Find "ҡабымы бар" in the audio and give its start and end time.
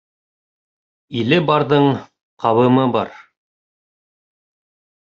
2.47-3.15